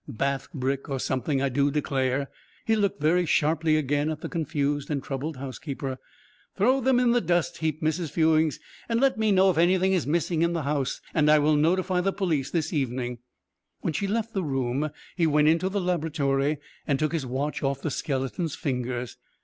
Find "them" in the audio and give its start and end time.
6.81-6.99